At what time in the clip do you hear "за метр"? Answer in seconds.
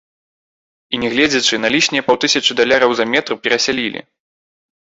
3.01-3.33